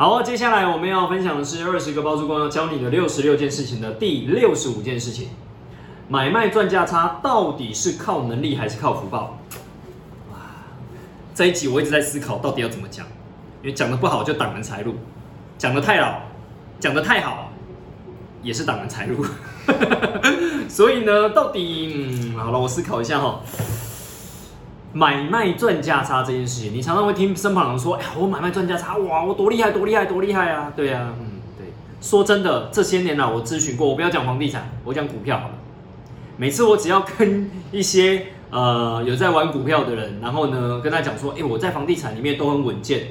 [0.00, 5.28] 好，接下来我们要分享的是二十个包租公要教你的六十六件事情的第六十五件事情：
[6.08, 9.38] 买卖赚价差到底是靠能力还是靠福报？
[10.32, 10.38] 哇，
[11.34, 13.04] 这一集我一直在思考到底要怎么讲，
[13.60, 14.94] 因为讲的不好就挡人财路，
[15.58, 16.20] 讲的太老，
[16.78, 17.52] 讲的太好
[18.42, 19.26] 也是挡人财路。
[20.66, 23.38] 所以呢，到底，好了，我思考一下哈。
[24.92, 31.66] 买卖赚价差这件事情，你常常会听身旁人说：“哎，我买卖赚价差，哇，我多厉害，多厉害，多厉害啊！”对啊，嗯，对。
[32.00, 35.40] 说真的，这些年来我咨询过，我不要讲房地产，我讲股票。
[36.36, 43.08] 每次我只要跟一些呃有在玩股票的人，然后呢跟他讲说：“哎，我在房地产里面都很稳健，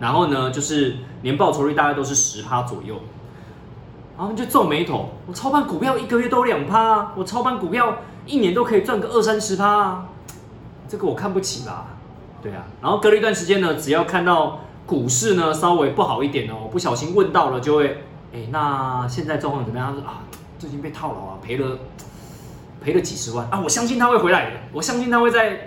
[0.00, 2.96] 然后呢就是年报酬率大概都是十趴左右。”
[4.18, 10.06] 然后就皱眉头：“我操盘股票一个月都两趴，我操盘股票一年都可以赚个二三十趴啊！”
[10.90, 11.86] 这个我看不起吧，
[12.42, 18.02] 对啊，然后隔了一段时间呢，只要看到股市呢稍微不好一点哦，不小心问到了就会，
[18.34, 19.94] 哎，那现在状况怎么样？
[19.94, 20.24] 他说啊，
[20.58, 21.78] 最近被套牢啊，赔了
[22.82, 25.64] 赔了几十万啊，我相信他会回来的，我相信他会再，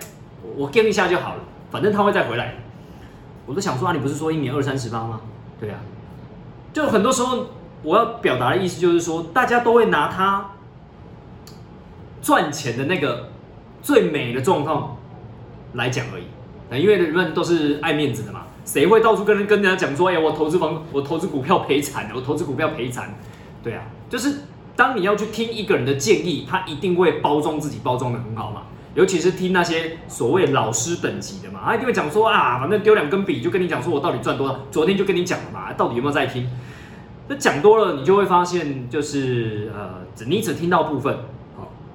[0.56, 2.56] 我跟一下就好了，反正他会再回来。
[3.46, 5.22] 我都想说啊，你不是说一年二三十八吗？
[5.58, 5.78] 对啊，
[6.74, 7.46] 就很多时候
[7.82, 10.50] 我要表达的意思就是说，大家都会拿他
[12.20, 13.30] 赚钱的那个
[13.80, 14.93] 最美的状况。
[15.74, 16.24] 来讲而已，
[16.70, 23.14] 啊，因为人们都是爱面子的嘛，谁会到处跟人跟人家讲说，哎，我投资房，我投资股票赔惨了，我投资股票赔惨，
[23.62, 24.40] 对啊，就是
[24.74, 28.62] 当你要去听一个人的建议，他一定会包装自己，包装的很好嘛，
[28.94, 36.48] 尤其是听那些所谓老师等级的嘛，他一定会讲说啊，反正丢两根笔就跟你讲说我到底赚多少，昨天就跟你讲了嘛，到底有没有在听？
[37.26, 41.18] 那讲多了，你就会发现就是呃，只你只听到部分。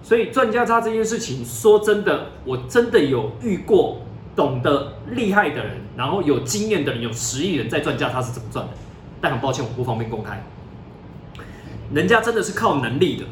[0.01, 4.01] 所以赚价差这件事情，说真的，我真的有遇过
[4.35, 8.71] 懂得厉害的人，然后有经验的人，有十亿人在赚价差是怎么赚的。
[9.21, 10.41] 但很抱歉，我不方便公开。
[11.93, 13.25] 人家真的是靠能力的，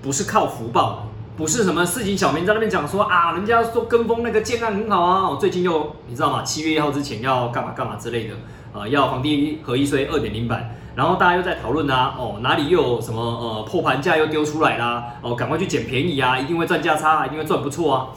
[0.00, 6.42] 不是靠福报，不是什么市井小民在那边讲说啊，人家说跟风那个建案很好啊，我最近又你知道吗？
[6.44, 8.34] 七月一号之前要干嘛干嘛之类的，
[8.72, 10.76] 呃，要房地合一税二点零版。
[10.94, 15.16] 然后大家又在讨论啊，哦，哪里又有什么呃破盘价又丢出来啦？
[15.22, 18.08] 哦，赶快去捡便宜啊，一定会赚价差，一定会赚不错啊。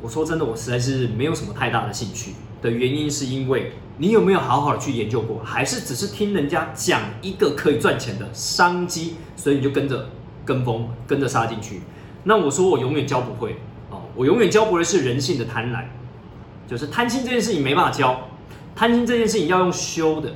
[0.00, 2.32] 我说真的，我实在是没有什么太大的兴趣
[2.62, 10.08] 的原因，是因为你有没有好好的去研究过，还是只是听人家讲一个可以赚钱的商机，所以你就跟着
[10.44, 11.82] 跟风，跟着杀进去？
[12.24, 13.56] 那我说我永远教不会
[13.90, 15.84] 哦，我永远教不会是人性的贪婪，
[16.66, 18.20] 就是贪心这件事情没办法教，
[18.74, 20.30] 贪心这件事情要用修的。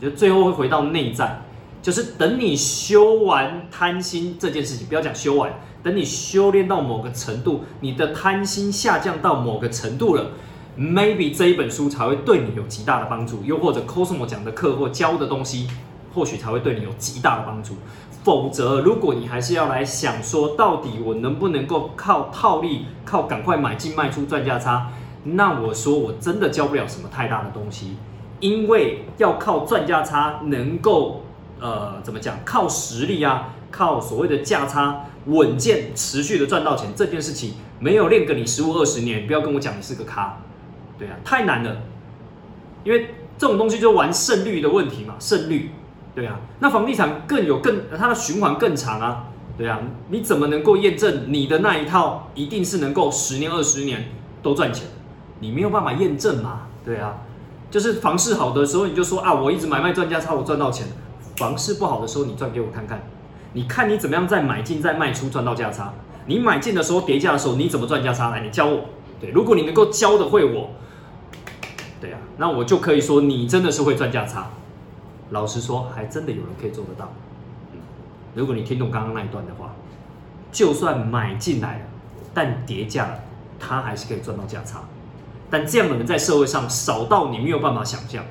[0.00, 1.42] 就最后会回到内在，
[1.82, 5.52] 就是等你修完贪心这件事情，不要讲修完，
[5.82, 10.32] 等你修炼到某个程度，你的贪心下降到某个程度了
[10.78, 15.68] ，maybe 这一本书才会对你有极大的帮助，又或者 Cosmo 讲的课或教的东西，
[16.14, 17.74] 或许才会对你有极大的帮助。
[18.22, 24.92] 否则，如果你还是要来想说，到底我能不能够靠套利，靠赶快买进卖出赚价差，
[25.24, 27.96] 那我说我真的教不了什么太大的东西。
[28.40, 31.24] 因为要靠赚价差能够，
[31.60, 32.38] 呃，怎么讲？
[32.44, 40.38] 靠实力啊，靠所谓的价差稳健持续的赚到钱这件事情，没有练个你十五二十年，不要跟我讲你是个咖，
[40.98, 41.76] 对啊，太难了。
[42.82, 45.70] 因为这种东西就玩胜率的问题嘛，胜率，
[46.14, 46.40] 对啊。
[46.60, 49.26] 那房地产更有更它的循环更长啊，
[49.58, 49.80] 对啊。
[50.08, 54.08] 你怎么能够验证你的那一套一定是能够十年二十年
[54.42, 54.86] 都赚钱？
[55.40, 57.18] 你没有办法验证嘛，对啊。
[57.70, 60.86] 就是房市好的时候，你就说啊，我一直买卖赚价差，我赚到钱。
[61.36, 63.00] 房市不好的时候，你赚给我看看。
[63.52, 65.94] 你看你怎么样在买进再卖出赚到价差？
[66.26, 68.30] 你买进的时候叠价的时候，你怎么赚价差？
[68.30, 68.84] 来，你教我。
[69.20, 70.70] 对，如果你能够教的会我，
[72.00, 74.50] 对啊，那我就可以说你真的是会赚价差。
[75.30, 77.12] 老实说，还真的有人可以做得到。
[78.34, 79.74] 如果你听懂刚刚那一段的话，
[80.52, 81.86] 就算买进来，
[82.34, 83.20] 但叠价了，
[83.58, 84.82] 他还是可以赚到价差。
[85.50, 88.24] 但这样的人在社会上少到你没有办法想象。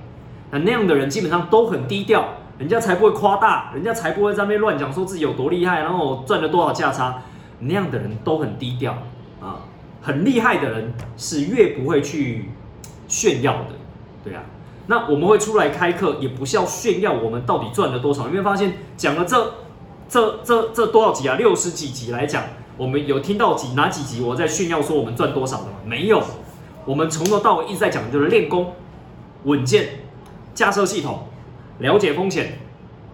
[0.51, 2.25] 那那样的人基本上都很低调，
[2.57, 7.21] 人家才不会夸大，人家才不会在那边乱讲说自己有多厉害，然后赚了多少价差。
[7.59, 8.93] 那样的人都很低调
[9.41, 9.59] 啊，
[10.01, 12.49] 很厉害的人是越不会去
[13.07, 13.75] 炫耀的，
[14.23, 14.41] 对啊。
[14.87, 18.23] 那我们会出来开课，也不是要炫耀我们到底赚了多少。
[18.23, 19.53] 有没有发现讲了这
[20.07, 21.35] 这这这多少集啊？
[21.35, 22.43] 六十几集来讲，
[22.77, 25.73] 我们有听到几哪几集我在炫耀说我们赚多少的吗？
[25.85, 26.23] 没有。
[26.89, 28.73] 我们从头到尾一直在讲就是练功、
[29.43, 29.89] 稳健、
[30.55, 31.27] 架设系统、
[31.77, 32.57] 了解风险，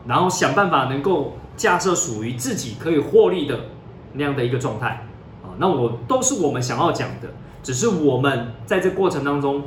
[0.07, 3.65] 然后想办法能够架设属于自己可以获利的
[4.13, 5.05] 那样的一个状态
[5.43, 5.51] 啊。
[5.57, 7.27] 那我都是我们想要讲的，
[7.61, 9.63] 只是我们在这过程当中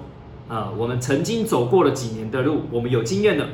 [0.49, 3.45] 啊，我们曾经走过了几年的路，我们有经验了，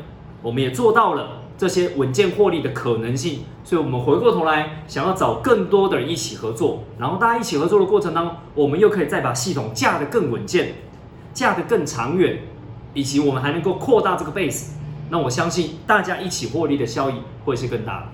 [0.40, 10.74] 我们也做到了这些稳健获利的可能性，所以我们回过头来想要找更多的人一起合作，然后大家一起合作的过程当中，我们又可以再把系统架得更稳健，
[11.32, 12.40] 架得更长远，
[12.92, 14.72] 以及我们还能够扩大这个 base，
[15.10, 17.14] 那我相信大家一起获利的效益
[17.44, 18.06] 会是更大的。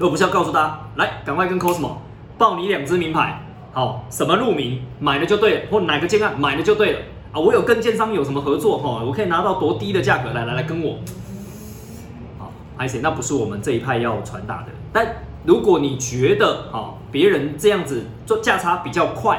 [0.00, 1.92] 而不是要告诉大家，来赶快跟 Cosmo
[2.36, 3.40] 报你两只名牌，
[3.72, 6.98] 好，什么入名买了就对了，或哪个建案买了就对了
[7.32, 7.40] 啊！
[7.40, 10.98] 我有跟建商有什么合作哈，我可以拿到多低的价格来来来跟我。
[12.78, 14.68] 而且那不是我们这一派要传达的。
[14.92, 15.06] 但
[15.44, 19.36] 如果你觉得啊，别人这样子做价差比较快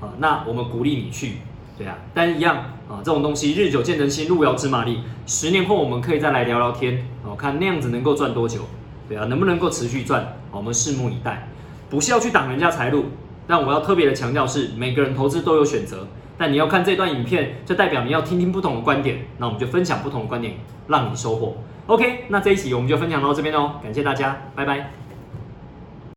[0.00, 1.38] 啊，那我们鼓励你去，
[1.76, 1.98] 对啊。
[2.14, 2.56] 但一样
[2.88, 5.00] 啊，这种东西日久见人心，路遥知马力。
[5.26, 8.60] 十年后我们可以再来聊聊天，哦，看那样子能够赚多久。
[9.08, 10.36] 对啊，能不能够持续赚？
[10.50, 11.48] 我们拭目以待。
[11.90, 13.06] 不是要去挡人家财路，
[13.46, 16.06] 但我要特别的强调是，每个人投资都有选择。
[16.36, 19.26] 但你要看这段影片，就代表你要听听不同的观点。
[19.38, 20.54] 那我们就分享不同的观点，
[20.86, 21.56] 让你收获。
[21.88, 24.90] OK，那这一期我们就分享到这边喽，感谢大家，拜拜。